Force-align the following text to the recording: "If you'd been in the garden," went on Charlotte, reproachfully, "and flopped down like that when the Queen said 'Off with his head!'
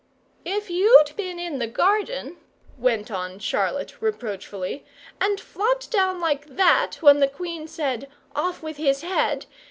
"If 0.45 0.71
you'd 0.71 1.11
been 1.15 1.37
in 1.37 1.59
the 1.59 1.67
garden," 1.67 2.37
went 2.75 3.11
on 3.11 3.37
Charlotte, 3.37 4.01
reproachfully, 4.01 4.83
"and 5.21 5.39
flopped 5.39 5.91
down 5.91 6.19
like 6.19 6.47
that 6.55 6.95
when 7.01 7.19
the 7.19 7.27
Queen 7.27 7.67
said 7.67 8.09
'Off 8.35 8.63
with 8.63 8.77
his 8.77 9.03
head!' 9.03 9.45